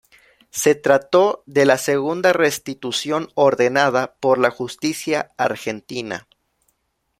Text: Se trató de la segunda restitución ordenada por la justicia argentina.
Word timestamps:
Se 0.49 0.73
trató 0.73 1.43
de 1.45 1.63
la 1.63 1.77
segunda 1.77 2.33
restitución 2.33 3.29
ordenada 3.35 4.15
por 4.19 4.39
la 4.39 4.49
justicia 4.49 5.31
argentina. 5.37 6.27